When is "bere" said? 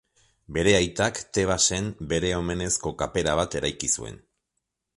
0.55-0.71, 2.13-2.31